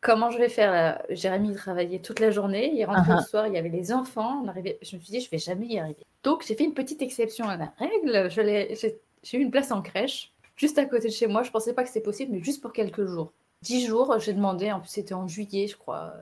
[0.06, 3.22] comment je vais faire Jérémy travaillait toute la journée, il rentrait uh-huh.
[3.22, 4.78] le soir, il y avait les enfants, on arrivait...
[4.84, 6.06] je me suis dit, je vais jamais y arriver.
[6.22, 10.32] Donc j'ai fait une petite exception à la règle, j'ai eu une place en crèche,
[10.56, 12.72] juste à côté de chez moi, je pensais pas que c'était possible, mais juste pour
[12.72, 13.34] quelques jours.
[13.64, 16.14] Dix jours, j'ai demandé, en plus c'était en juillet, je crois.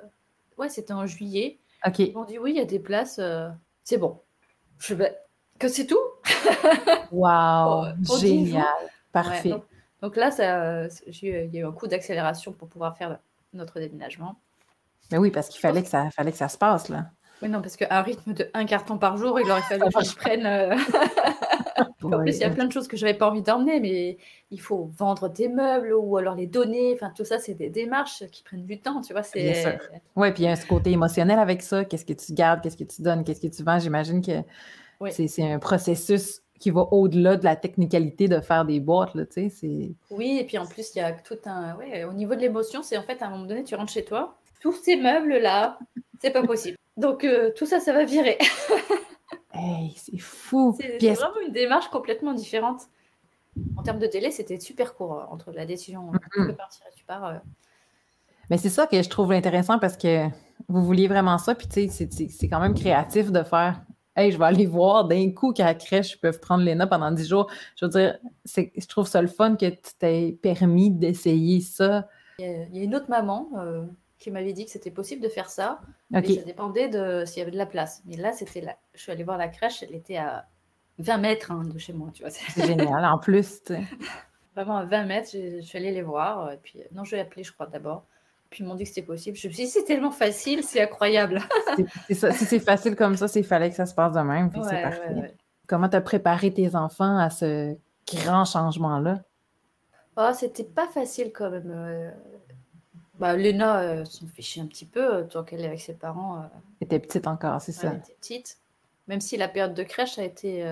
[0.57, 1.59] Ouais, c'était en juillet.
[1.85, 1.99] Ok.
[1.99, 3.49] Ils m'ont dit, oui, il y a des places, euh,
[3.83, 4.17] c'est bon.
[4.79, 5.17] Je vais...
[5.59, 5.99] Que c'est tout?
[7.11, 8.65] Waouh, génial,
[9.11, 9.49] parfait.
[9.49, 9.65] donc,
[10.01, 13.19] Donc là, ça, il y a eu un coup d'accélération pour pouvoir faire
[13.53, 14.35] notre déménagement.
[15.11, 17.11] Mais oui, parce qu'il fallait que ça, fallait que ça se passe, là.
[17.41, 20.15] Oui, non, parce qu'un rythme de un carton par jour, il aurait fallu que je
[20.15, 20.45] prenne.
[20.45, 20.75] euh,
[22.03, 24.17] En plus, il y a plein de choses que j'avais pas envie d'emmener, mais
[24.51, 26.93] il faut vendre des meubles ou alors les donner.
[26.93, 29.23] Enfin, tout ça, c'est des démarches qui prennent du temps, tu vois.
[29.33, 29.79] Bien sûr.
[30.15, 31.85] Oui, puis il y a ce côté émotionnel avec ça.
[31.85, 33.79] Qu'est-ce que tu gardes, qu'est-ce que tu donnes, qu'est-ce que tu vends?
[33.79, 34.43] J'imagine que
[34.99, 39.25] oui, c'est un processus qui va au-delà de la technicalité de faire des boîtes, là,
[39.25, 39.49] tu sais.
[39.49, 39.91] C'est...
[40.11, 40.37] oui.
[40.39, 41.75] Et puis en plus, il y a tout un.
[41.75, 44.05] Ouais, au niveau de l'émotion, c'est en fait à un moment donné, tu rentres chez
[44.05, 45.77] toi, tous ces meubles là,
[46.21, 46.77] c'est pas possible.
[46.95, 48.37] Donc euh, tout ça, ça va virer.
[49.55, 50.75] Hey, c'est fou!
[50.79, 52.81] C'est vraiment une démarche complètement différente.
[53.77, 56.47] En termes de délai, c'était super court euh, entre la décision tu Mhm.
[56.47, 57.25] peux partir et tu pars.
[57.25, 57.33] euh.
[58.49, 60.27] Mais c'est ça que je trouve intéressant parce que
[60.67, 63.81] vous vouliez vraiment ça, puis tu sais, c'est- c'est c'est quand même créatif de faire
[64.15, 67.11] Hey, je vais aller voir d'un coup qu'à la crèche, ils peuvent prendre Léna pendant
[67.11, 67.49] 10 jours.
[67.75, 72.07] Je veux dire, je trouve ça le fun que tu t'aies permis d'essayer ça.
[72.37, 73.85] Il y a, il y a une autre maman euh,
[74.19, 77.41] qui m'avait dit que c'était possible de faire ça, mais ça dépendait de s'il y
[77.41, 78.03] avait de la place.
[78.05, 78.77] Mais là, c'était là.
[78.93, 80.47] Je suis allée voir la crèche, elle était à
[80.99, 82.29] 20 mètres hein, de chez moi, tu vois.
[82.29, 83.03] c'est génial.
[83.05, 83.61] En plus.
[84.55, 86.51] Vraiment à 20 mètres, je, je suis allée les voir.
[86.51, 88.05] Et puis, euh, non, je vais appeler, je crois, d'abord.
[88.53, 89.35] Puis ils m'ont dit que c'était possible.
[89.35, 91.39] Je me suis dit, c'est tellement facile, c'est incroyable.
[91.75, 92.31] C'est- c'est ça.
[92.31, 94.67] Si c'est facile comme ça, c'est fallait que ça se passe de même, puis Ouais,
[94.69, 95.13] c'est ouais, parfait.
[95.15, 95.33] ouais.
[95.65, 97.75] Comment tu as préparé tes enfants à ce
[98.23, 99.23] grand changement-là?
[100.15, 101.71] Ah, c'était pas facile quand même.
[101.75, 102.11] euh.
[103.19, 106.47] Bah, Léna euh, s'en chier un petit peu euh, tant qu'elle est avec ses parents.
[106.79, 107.93] Tu étais petite encore, c'est elle ça.
[107.95, 108.57] était petite.
[109.07, 110.63] Même si la période de crèche a été.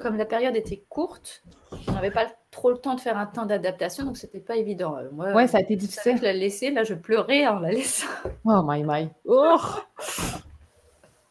[0.00, 1.42] Comme la période était courte,
[1.88, 4.96] on n'avait pas trop le temps de faire un temps d'adaptation, donc c'était pas évident.
[4.96, 6.18] Euh, Moi, Ouais, ça a été je difficile.
[6.18, 8.06] que la laisser, là, je pleurais en la laissant.
[8.46, 9.10] Oh my my.
[9.26, 9.58] Oh!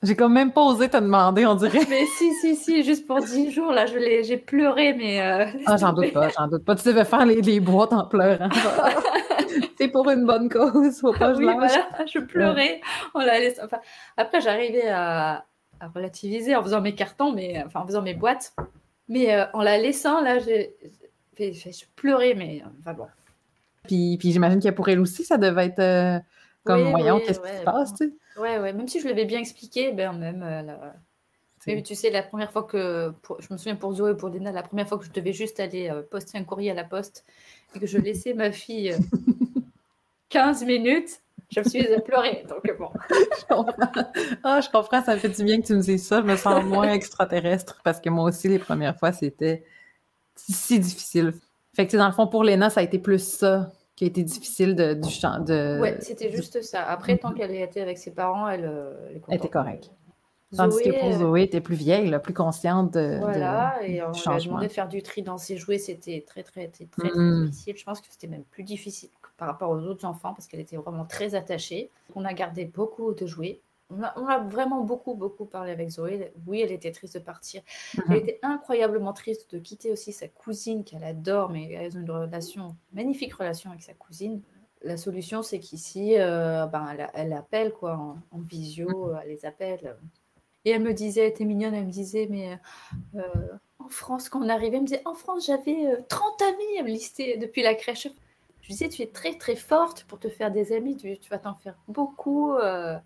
[0.02, 1.80] J'ai quand même pas osé te demander, on dirait.
[1.90, 5.20] Mais si, si, si, juste pour 10 jours, là, je j'ai pleuré, mais.
[5.20, 6.76] euh, laisse Ah, j'en doute pas, j'en doute pas.
[6.76, 8.50] Tu devais faire les, les boîtes en pleurant.
[9.78, 11.56] C'est pour une bonne cause, faut pas que je oui, lâche.
[11.58, 12.80] voilà, je pleurais
[13.14, 13.64] en la laissant.
[13.66, 13.80] Enfin,
[14.16, 15.46] après, j'arrivais à,
[15.80, 18.54] à relativiser en faisant mes cartons, mais enfin en faisant mes boîtes.
[19.08, 20.76] Mais euh, en la laissant, là, j'ai,
[21.96, 23.08] pleurais, mais euh, enfin bon.
[23.84, 26.20] Puis, puis j'imagine que pour elle aussi, ça devait être euh,
[26.64, 28.14] comme, Oui, voyons, oui, qu'est-ce qui se passe, tu sais?
[28.40, 30.44] Ouais, ouais, même si je l'avais bien expliqué, ben même.
[30.44, 30.96] euh, la-
[31.82, 33.10] tu sais, la première fois que.
[33.22, 35.34] pour- je me souviens pour Zoé et pour Dina, la première fois que je devais
[35.34, 37.26] juste aller euh, poster un courrier à la poste
[37.76, 38.98] et que je laissais ma fille euh,
[40.30, 42.46] 15 minutes, je me suis pleurer.
[42.50, 42.90] Donc bon.
[43.10, 43.74] Je comprends.
[44.44, 46.22] Ah, je comprends, ça me fait du bien que tu me dises ça.
[46.22, 49.64] Je me sens moins extraterrestre parce que moi aussi, les premières fois, c'était
[50.36, 51.34] si difficile.
[51.76, 54.06] Fait que, tu sais, dans le fond, pour Léna, ça a été plus ça qui
[54.06, 55.80] a été difficile de, du champ de.
[55.82, 56.84] Ouais, c'était juste ça.
[56.86, 58.94] Après, tant qu'elle était avec ses parents, elle, euh,
[59.28, 59.92] elle était correcte.
[60.56, 64.02] Tandis que pour Zoé, Zoé, était plus vieille, là, plus consciente de, de- voilà, et
[64.02, 66.68] on du lui a demandé de faire du tri dans ses jouets, c'était très, très,
[66.70, 67.46] très, très, très Mm.
[67.46, 67.78] difficile.
[67.78, 69.10] Je pense que c'était même plus difficile
[69.40, 71.90] par rapport aux autres enfants parce qu'elle était vraiment très attachée.
[72.16, 73.62] On a gardé beaucoup de jouets.
[73.90, 76.32] On a, on a vraiment beaucoup, beaucoup parlé avec Zoé.
[76.46, 77.64] Oui, elle était triste de partir.
[77.98, 78.04] Mhm.
[78.10, 82.12] Elle était incroyablement triste de quitter aussi sa cousine qu'elle adore, mais elles ont une
[82.12, 84.42] relation, magnifique relation avec sa cousine.
[84.84, 89.46] La solution, c'est qu'ici, euh, ben, elle, elle appelle quoi, en, en visio, elle les
[89.46, 89.96] appelle.
[90.66, 92.60] Et elle me disait, elle était mignonne, elle me disait, mais
[93.16, 93.22] euh,
[93.80, 96.84] en France, quand on arrivait, elle me disait, en France, j'avais euh, 30 amis, elle
[96.86, 98.08] me listait depuis la crèche.
[98.70, 101.30] Je lui disais, tu es très, très forte pour te faire des amis, tu, tu
[101.32, 102.54] vas t'en faire beaucoup.
[102.54, 102.98] euh,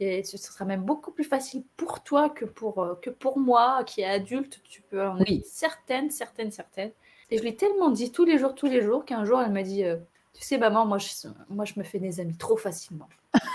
[0.00, 3.82] et ce sera même beaucoup plus facile pour toi que pour, euh, que pour moi,
[3.84, 4.60] qui est adulte.
[4.62, 5.38] Tu peux en Oui.
[5.40, 6.92] être certaine, certaine, certaine.
[7.30, 9.50] Et je lui ai tellement dit tous les jours, tous les jours, qu'un jour, elle
[9.50, 9.96] m'a dit, euh,
[10.34, 11.08] tu sais, maman, moi je,
[11.48, 13.08] moi, je me fais des amis trop facilement.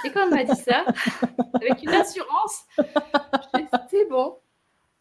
[0.04, 0.86] Et quand elle m'a dit ça,
[1.62, 2.65] avec une assurance,
[3.89, 4.38] c'est bon.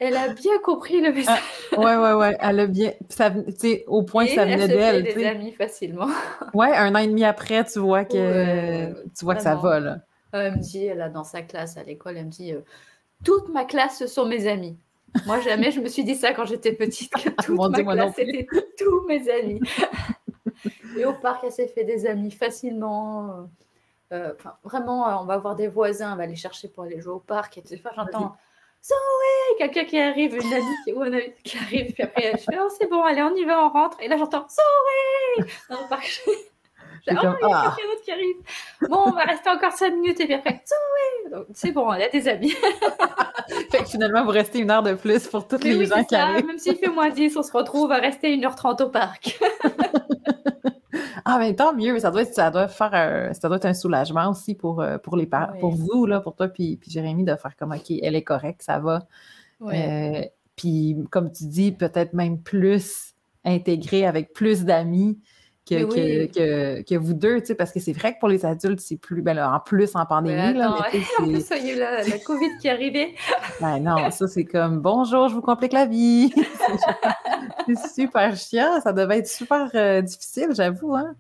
[0.05, 1.39] Elle a bien compris le message.
[1.77, 2.37] Ouais, ouais, ouais.
[2.41, 2.93] Elle a bien.
[3.09, 5.03] Ça, tu sais, au point que Et ça elle venait d'elle.
[5.05, 5.29] des tu sais.
[5.29, 6.09] amis facilement.
[6.55, 9.99] Ouais, un an et demi après, tu vois que, tu vois que ça va, là.
[10.33, 12.63] Elle me dit, elle a dans sa classe à l'école, elle me dit, euh,
[13.25, 14.77] toute ma classe, ce sont mes amis.
[15.25, 17.85] Moi, jamais je me suis dit ça quand j'étais petite, que toute Mon ma Dieu,
[17.85, 19.61] moi non classe, c'était tous mes amis.
[20.99, 23.49] Et au parc, elle s'est fait des amis facilement.
[24.13, 24.33] Euh,
[24.65, 27.21] vraiment, euh, on va voir des voisins, on va les chercher pour aller jouer au
[27.21, 27.59] parc.
[27.59, 28.37] Et des j'entends
[28.85, 31.93] Zoé, quelqu'un qui arrive, une amie ou un ami qui arrive.
[31.93, 33.97] Puis après, je fais Oh, c'est bon, allez, on y va, on rentre.
[34.01, 36.23] Et là, j'entends Zoé dans le parc.
[37.11, 38.37] Oh, comme, il y a ah, quelqu'un d'autre qui arrive.
[38.89, 42.03] Bon, on va rester encore 5 minutes et puis après, Zoé Donc, C'est bon, elle
[42.03, 42.51] a des amis.
[43.71, 46.05] fait que finalement, vous restez une heure de plus pour tous Mais les oui, gens
[46.05, 46.29] qui ça.
[46.29, 46.47] arrivent.
[46.47, 49.41] Même s'il fait moins 10, on se retrouve à rester 1h30 au parc.
[51.25, 53.75] Ah, mais tant mieux, ça doit, être, ça doit faire un, ça doit être un
[53.75, 55.61] soulagement aussi pour, euh, pour, les Oui.
[55.61, 58.63] pour vous, là, pour toi puis, puis Jérémy, de faire comme, OK, elle est correcte,
[58.63, 59.07] ça va.
[59.63, 60.23] Euh,
[60.57, 65.21] puis, comme tu dis, peut-être même plus intégrer avec plus d'amis
[65.81, 68.81] que, que, que, vous deux, tu sais, parce que c'est vrai que pour les adultes,
[68.81, 70.87] c'est plus, ben en plus en pandémie, là,
[71.27, 73.15] mais ça y est, la, la COVID qui est arrivée.
[73.61, 76.33] ben non, ça c'est comme bonjour, je vous complique la vie.
[77.67, 81.15] c'est super chiant, ça devait être super euh, difficile, j'avoue, hein.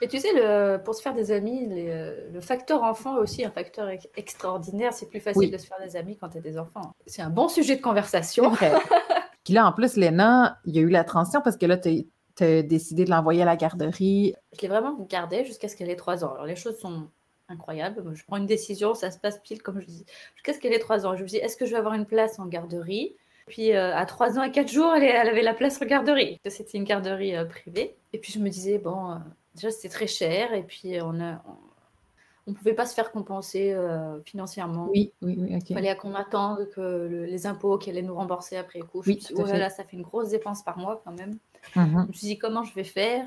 [0.00, 3.44] Et tu sais, le, pour se faire des amis, euh, le facteur enfant est aussi
[3.44, 4.92] un facteur extraordinaire.
[4.92, 6.92] C'est plus facile de se faire des amis quand tu as des enfants.
[7.06, 8.52] C'est un bon sujet de conversation.
[9.44, 12.06] Puis là, en plus, Léna, il y a eu la transition parce que là, tu
[12.42, 14.34] as décidé de l'envoyer à la garderie.
[14.56, 16.32] Je l'ai vraiment gardée jusqu'à ce qu'elle ait trois ans.
[16.32, 17.08] Alors, les choses sont
[17.48, 18.02] incroyables.
[18.14, 20.04] Je prends une décision, ça se passe pile comme je dis.
[20.34, 21.16] Jusqu'à ce qu'elle ait trois ans.
[21.16, 23.14] Je me dis, est-ce que je vais avoir une place en garderie?
[23.46, 26.40] Puis, euh, à trois ans et quatre jours, elle, avait la place en garderie.
[26.46, 27.94] C'était une garderie euh, privée.
[28.12, 29.16] Et puis, je me disais, bon, euh,
[29.54, 30.54] déjà, c'était très cher.
[30.54, 33.76] Et puis, on ne pouvait pas se faire compenser
[34.24, 34.88] financièrement.
[34.90, 35.58] Oui, oui, oui.
[35.68, 39.02] Il fallait qu'on attende que les impôts qui allaient nous rembourser après coup.
[39.06, 41.36] Oui, je me là, ça fait une grosse dépense par mois quand même.
[41.76, 42.02] Mhm.
[42.02, 43.26] Je me suis dit, comment je vais faire?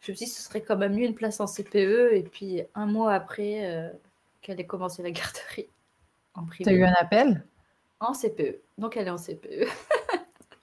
[0.00, 2.12] Je me suis dit, ce serait quand même mieux une place en CPE.
[2.12, 3.88] Et puis, un mois après euh,
[4.42, 5.68] qu'elle ait commencé la garderie
[6.34, 6.64] en privé.
[6.64, 7.44] Tu as eu un appel?
[8.00, 8.60] En CPE.
[8.78, 9.66] Donc, elle est en CPE.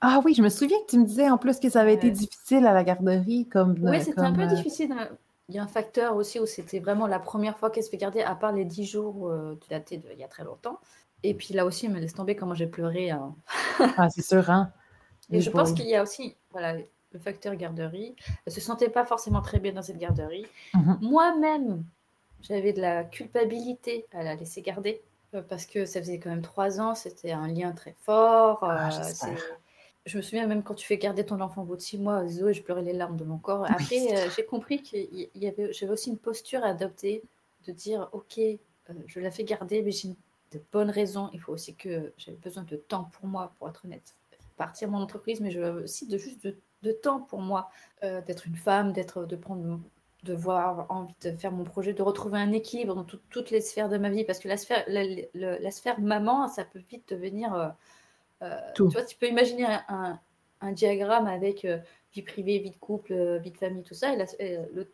[0.04, 2.10] Ah oui, je me souviens que tu me disais en plus que ça avait été
[2.10, 3.48] difficile à la garderie.
[3.48, 4.92] Comme, oui, c'était un peu euh, difficile
[5.52, 7.98] il y a un facteur aussi où c'était vraiment la première fois qu'elle se fait
[7.98, 10.80] garder, à part les dix jours euh, datés d'il y a très longtemps.
[11.24, 13.12] Et puis là aussi, elle me laisse tomber comment j'ai pleuré.
[13.12, 13.36] Hein.
[13.98, 14.72] ah, c'est sûr, hein?
[15.30, 16.78] Et je pense qu'il y a aussi voilà,
[17.12, 18.16] le facteur garderie.
[18.46, 20.46] Elle se sentait pas forcément très bien dans cette garderie.
[20.74, 21.00] Mhm.
[21.02, 21.84] Moi-même,
[22.42, 25.02] j'avais de la culpabilité à la laisser garder
[25.34, 28.60] euh, parce que ça faisait quand même trois ans, c'était un lien très fort.
[28.62, 29.36] Ah, euh,
[30.06, 32.28] je me souviens même quand tu fais garder ton enfant au bout de six mois,
[32.28, 33.66] Zoé, je pleurais les larmes de mon corps.
[33.70, 37.24] Après, euh, j'ai compris que y avait, j'avais aussi une posture à adopter,
[37.68, 38.40] de dire, ok,
[39.06, 40.10] je la fais garder, mais j'ai
[40.52, 41.30] de bonnes raisons.
[41.34, 44.16] Il faut aussi que j'avais besoin de temps pour moi, pour être honnête.
[44.58, 46.58] Partir mon entreprise, mais je veux aussi de juste de,
[46.90, 47.70] temps pour moi,
[48.04, 49.80] euh, d'être une femme, d'être, de prendre,
[50.24, 53.90] de voir envie de faire mon projet, de retrouver un équilibre dans toutes les sphères
[53.90, 57.74] de ma vie, parce que la sphère, la, la sphère maman, ça peut vite devenir
[58.42, 60.20] euh, tu vois, tu peux imaginer un,
[60.72, 61.78] diagramme avec euh,
[62.14, 64.14] vie privée, vie de couple, euh, vie de famille, tout ça.
[64.40, 64.90] Et le,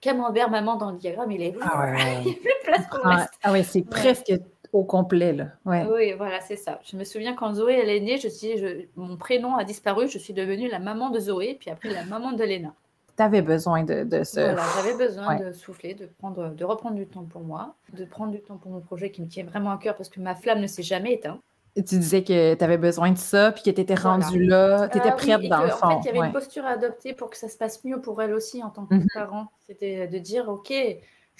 [0.00, 3.00] camembert maman dans le diagramme, il est ah il n'y a plus de place pour
[3.04, 4.30] ah, ah ouais, c'est presque
[4.72, 5.48] au complet là.
[5.64, 5.86] Ouais.
[5.92, 6.80] Oui, voilà, c'est ça.
[6.84, 10.08] Je me souviens quand Zoé elle est née, je suis, je, mon prénom a disparu,
[10.08, 12.72] je suis devenue la maman de Zoé, puis après la maman de Léna.
[13.16, 14.40] Tu avais besoin de, de ce...
[14.40, 18.32] Voilà, j'avais besoin de souffler, de, prendre, de reprendre du temps pour moi, de prendre
[18.32, 20.60] du temps pour mon projet qui me tient vraiment à cœur parce que ma flamme
[20.60, 21.40] ne s'est jamais éteinte
[21.76, 24.98] tu disais que tu avais besoin de ça, puis que tu étais rendue là, tu
[24.98, 25.86] étais ah prête dans le fond.
[25.86, 28.00] En fait, il y avait une posture à adopter pour que ça se passe mieux
[28.00, 29.06] pour elle aussi en tant que mhm.
[29.14, 29.46] parent.
[29.66, 30.72] C'était de dire, OK,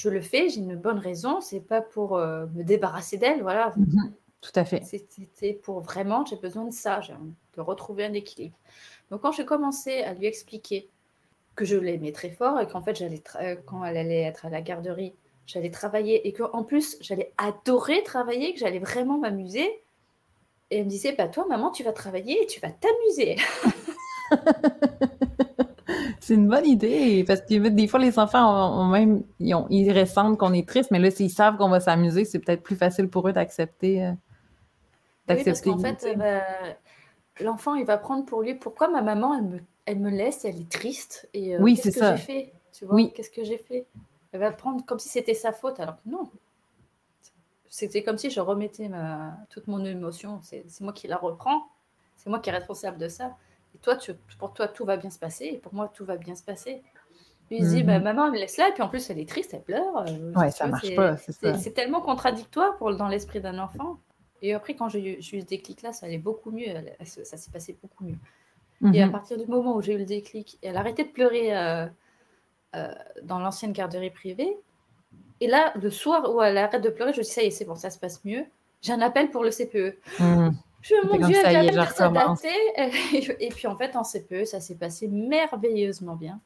[0.00, 3.74] je le fais, j'ai une bonne raison, c'est pas pour euh, me débarrasser d'elle, voilà.
[3.76, 4.14] Mhm.
[4.40, 4.82] Tout à fait.
[4.82, 7.00] C'était pour vraiment, j'ai besoin de ça,
[7.54, 8.56] de retrouver un équilibre.
[9.10, 10.88] Donc quand j'ai commencé à lui expliquer
[11.54, 13.22] que je l'aimais très fort et qu'en fait, j'allais
[13.66, 15.12] quand elle allait être à la garderie,
[15.46, 19.82] j'allais travailler et qu'en plus, j'allais adorer travailler, que j'allais vraiment m'amuser,
[20.70, 23.36] et elle me disait, bah, toi, maman, tu vas travailler et tu vas t'amuser.
[26.20, 29.90] c'est une bonne idée, parce que des fois, les enfants ont, même, ils, ont, ils,
[29.92, 33.08] ressentent qu'on est triste, mais là, s'ils savent qu'on va s'amuser, c'est peut-être plus facile
[33.08, 34.04] pour eux d'accepter.
[34.04, 34.12] Euh,
[35.28, 36.42] oui, parce qu'en fait, bah,
[37.40, 40.60] l'enfant, il va prendre pour lui, pourquoi ma maman, elle me, elle me laisse, elle
[40.60, 43.12] est triste, et euh, oui, qu'est-ce que j'ai fait tu vois, oui.
[43.14, 43.86] Qu'est-ce que j'ai fait?
[44.32, 46.30] Elle va prendre comme si c'était sa faute, alors que non,
[47.68, 50.40] c'était comme si je remettais ma, toute mon émotion.
[50.42, 51.68] C'est moi qui la reprends.
[52.16, 53.36] C'est moi qui est responsable de ça.
[53.74, 55.46] Et toi, tu, pour toi, tout va bien se passer.
[55.46, 56.82] Et pour moi, tout va bien se passer.
[57.46, 58.04] Puis il dit, bah, mhm.
[58.04, 58.68] maman, elle me laisse là.
[58.68, 60.04] Et puis en plus, elle est triste, elle pleure.
[60.06, 61.16] Euh, ouais, ça marche pas.
[61.16, 63.98] C'est tellement contradictoire pour, dans l'esprit d'un enfant.
[64.42, 66.66] Et après, quand j'ai eu, eu ce déclic-là, ça allait beaucoup mieux.
[67.02, 68.18] ça s'est passé beaucoup mieux.
[68.94, 69.12] Et à mhm.
[69.12, 71.86] partir du moment où j'ai eu le déclic, elle arrêtait de pleurer euh,
[72.76, 72.88] euh,
[73.22, 74.56] dans l'ancienne garderie privée.
[75.40, 77.66] Et là, le soir où elle arrête de pleurer, je dis ça y est, c'est
[77.66, 78.44] bon, ça se passe mieux.
[78.80, 79.98] J'ai un appel pour le CPE.
[80.18, 80.50] Mmh.
[80.80, 85.08] Je mon Dieu, elle vient de Et puis en fait, en CPE, ça s'est passé
[85.08, 86.40] merveilleusement bien.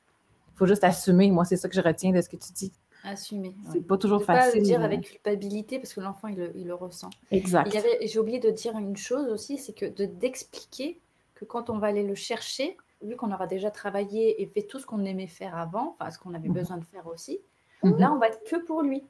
[0.54, 1.30] Il faut juste assumer.
[1.30, 2.72] Moi, c'est ça que je retiens de ce que tu dis.
[3.04, 3.54] Assumer.
[3.72, 4.52] C'est pas toujours facile.
[4.52, 7.10] Pas le dire avec culpabilité parce que l'enfant, il, le ressent.
[7.30, 7.76] Exact.
[8.02, 11.00] J'ai oublié de dire une chose aussi, c'est que d'expliquer
[11.34, 14.78] que quand on va aller le chercher, vu qu'on aura déjà travaillé et fait tout
[14.78, 16.54] ce qu'on aimait faire avant, enfin ce qu'on avait mmh.
[16.54, 17.40] besoin de faire aussi,
[17.84, 17.98] Mhm.
[17.98, 19.04] Là, on va être que pour lui.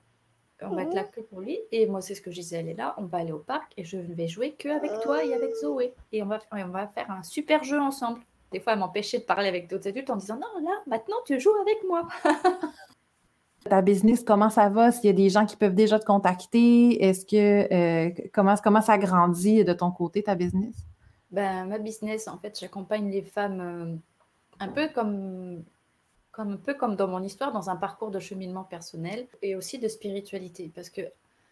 [0.62, 1.10] On va être là mhm.
[1.10, 1.58] que pour lui.
[1.72, 3.72] Et moi, c'est ce que je disais, elle est là, on va aller au parc
[3.76, 5.94] et je ne vais jouer que avec toi et avec Zoé.
[6.12, 8.20] Et on va, on va faire un super jeu ensemble.
[8.52, 11.40] Des fois, elle m'empêchait de parler avec d'autres adultes en disant Non, là, maintenant, tu
[11.40, 12.06] joues avec moi.
[13.68, 14.92] Ta business, comment ça va?
[14.92, 18.82] S'il y a des gens qui peuvent déjà te contacter, est-ce que euh, comment, comment
[18.82, 20.74] ça grandit de ton côté, ta business?
[21.30, 23.96] Ben, ma business, en fait, j'accompagne les femmes euh,
[24.60, 25.64] Un peu comme,
[26.34, 29.78] comme, un peu comme dans mon histoire, dans un parcours de cheminement personnel et aussi
[29.78, 30.70] de spiritualité.
[30.74, 31.02] Parce que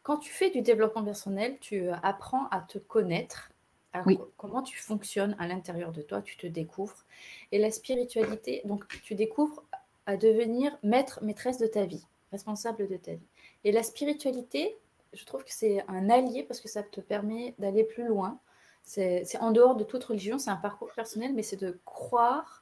[0.02, 3.50] quand tu fais du développement personnel, tu apprends à te connaître,
[3.92, 4.02] à
[4.36, 7.04] comment tu fonctionnes à l'intérieur de toi, tu te découvres.
[7.52, 9.62] Et la spiritualité, donc tu découvres
[10.06, 13.28] à devenir maître, maîtresse de ta vie, responsable de ta vie.
[13.64, 14.76] Et la spiritualité,
[15.12, 18.38] je trouve que c'est un allié parce que ça te permet d'aller plus loin.
[18.82, 22.61] C'est en dehors de toute religion, c'est un parcours personnel, mais c'est de croire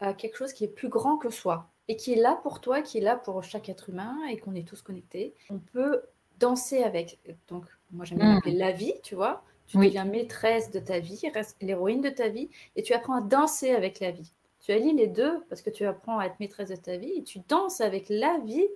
[0.00, 2.82] à quelque chose qui est plus grand que soi et qui est là pour toi,
[2.82, 5.34] qui est là pour chaque être humain et qu'on est tous connectés.
[5.50, 6.02] On peut
[6.38, 7.18] danser avec.
[7.48, 8.56] Donc, moi j'aime bien mmh.
[8.56, 9.44] la vie, tu vois.
[9.66, 11.22] Tu deviens maîtresse de ta vie,
[11.60, 14.32] l'héroïne de ta vie, et tu apprends à danser avec la vie.
[14.60, 17.22] Tu allies les deux parce que tu apprends à être maîtresse de ta vie et
[17.22, 18.66] tu danses avec la vie.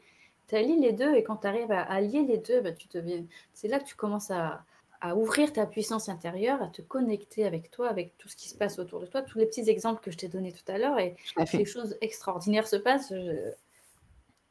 [0.47, 3.25] Tu allies les deux et quand tu arrives à allier les deux, bah, tu deviens...
[3.53, 4.65] c'est là que tu commences à,
[5.05, 8.55] à ouvrir ta puissance intérieure, à te connecter avec toi, avec tout ce qui se
[8.55, 10.99] passe autour de toi, tous les petits exemples que je t'ai donnés tout à l'heure,
[10.99, 11.15] et
[11.53, 13.13] des choses extraordinaires se passent,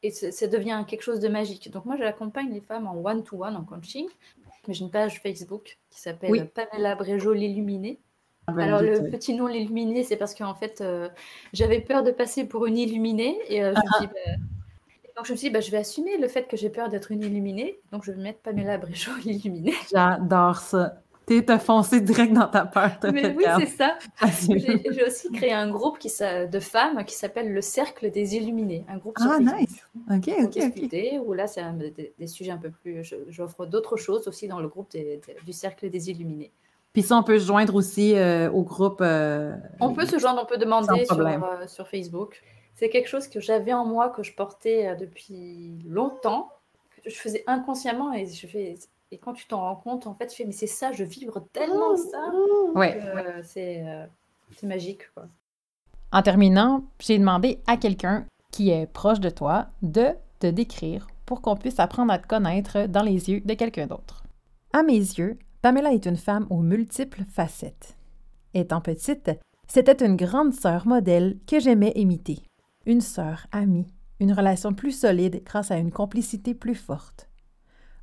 [0.04, 1.72] et ça devient quelque chose de magique.
[1.72, 4.06] Donc moi, j'accompagne les femmes en one-to-one, en coaching.
[4.68, 7.98] J'ai une page Facebook qui s'appelle Pamela Bréjo l'illuminée.
[8.46, 11.08] Ah ben, Alors le petit nom l'illuminée, c'est parce qu'en fait, euh,
[11.52, 14.32] j'avais peur de passer pour une illuminée, et euh, je me suis dit, bah,
[15.16, 17.12] donc je me suis dit, bah, je vais assumer le fait que j'ai peur d'être
[17.12, 17.80] une illuminée.
[17.92, 19.74] Donc je vais mettre Pamela Bréchot illuminée.
[19.92, 21.00] J'adore ça.
[21.26, 22.90] T'es foncé direct dans ta peur.
[23.12, 23.96] Mais oui, c'est ça.
[24.46, 28.84] J'ai aussi créé un groupe qui, de femmes qui s'appelle le Cercle des Illuminés.
[28.88, 29.86] Un groupe ah, nice.
[30.10, 30.96] Ok, ok, ok.
[31.24, 31.62] Où là, c'est
[32.18, 33.02] des, sujets un peu plus.
[33.28, 34.90] J'offre d'autres choses aussi dans le groupe
[35.46, 36.52] du Cercle des Illuminés.
[36.92, 39.00] Puis ça, on peut se joindre aussi euh, au groupe.
[39.00, 42.40] Euh, on peut se joindre, on peut demander sur, euh, sur Facebook
[42.74, 46.50] c'est quelque chose que j'avais en moi, que je portais euh, depuis longtemps,
[47.02, 48.78] que je faisais inconsciemment et je fais.
[49.10, 51.46] Et quand tu t'en rends compte, en fait, tu fais mais c'est ça, je vibre
[51.52, 52.32] tellement ça.
[52.74, 53.00] Ouais.
[53.04, 55.12] Euh, c'est magique.
[55.14, 55.26] Quoi.
[56.10, 60.08] En terminant, j'ai demandé à quelqu'un qui est proche de toi de
[60.40, 64.24] te décrire pour qu'on puisse apprendre à te connaître dans les yeux de quelqu'un d'autre.
[64.72, 67.96] À mes yeux, Pamela est une femme aux multiples facettes.
[68.52, 69.30] Étant petite,
[69.68, 72.42] c'était une grande sœur modèle que j'aimais imiter
[72.86, 73.86] une sœur amie,
[74.20, 77.28] une relation plus solide grâce à une complicité plus forte.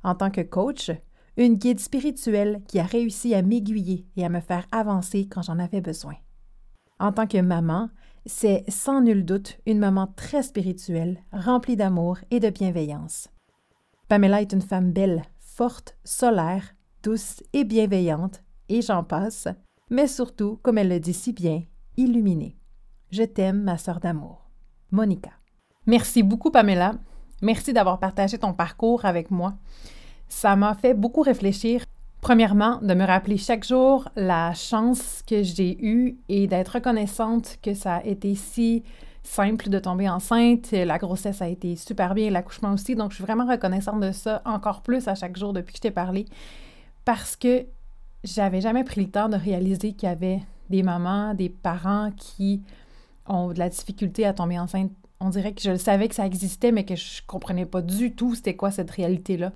[0.02, 0.90] En tant que coach,
[1.36, 5.58] une guide spirituelle qui a réussi à m'aiguiller et à me faire avancer quand j'en
[5.58, 6.14] avais besoin.
[6.98, 7.88] En tant que maman,
[8.26, 13.28] c'est sans nul doute une maman très spirituelle, remplie d'amour et de bienveillance.
[14.08, 19.48] Pamela est une femme belle, forte, solaire, douce et bienveillante, et j'en passe,
[19.90, 21.64] mais surtout, comme elle le dit si bien,
[21.96, 22.56] illuminée.
[23.10, 24.51] Je t'aime, ma sœur d'amour.
[24.92, 25.30] Monica.
[25.86, 26.92] Merci beaucoup, Pamela.
[27.42, 29.54] Merci d'avoir partagé ton parcours avec moi.
[30.28, 31.84] Ça m'a fait beaucoup réfléchir.
[32.20, 37.74] Premièrement, de me rappeler chaque jour la chance que j'ai eue et d'être reconnaissante que
[37.74, 38.84] ça a été si
[39.24, 40.70] simple de tomber enceinte.
[40.70, 42.94] La grossesse a été super bien, l'accouchement aussi.
[42.94, 45.82] Donc, je suis vraiment reconnaissante de ça encore plus à chaque jour depuis que je
[45.82, 46.26] t'ai parlé
[47.04, 47.66] parce que
[48.22, 52.62] j'avais jamais pris le temps de réaliser qu'il y avait des mamans, des parents qui
[53.52, 54.92] de la difficulté à tomber enceinte.
[55.20, 58.14] On dirait que je le savais que ça existait, mais que je comprenais pas du
[58.14, 59.52] tout c'était quoi cette réalité-là.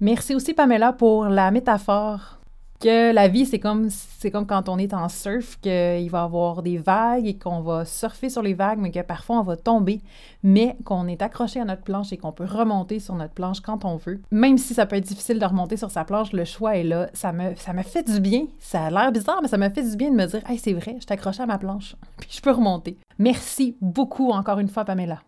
[0.00, 2.35] Merci aussi, Pamela, pour la métaphore
[2.80, 6.22] que la vie, c'est comme, c'est comme quand on est en surf, qu'il va y
[6.22, 9.56] avoir des vagues et qu'on va surfer sur les vagues, mais que parfois on va
[9.56, 10.00] tomber,
[10.42, 13.84] mais qu'on est accroché à notre planche et qu'on peut remonter sur notre planche quand
[13.84, 14.20] on veut.
[14.30, 17.08] Même si ça peut être difficile de remonter sur sa planche, le choix est là.
[17.12, 18.46] Ça me, ça me fait du bien.
[18.58, 20.72] Ça a l'air bizarre, mais ça me fait du bien de me dire, hey, c'est
[20.72, 22.98] vrai, je suis accroché à ma planche, puis je peux remonter.
[23.18, 25.20] Merci beaucoup encore une fois, Pamela.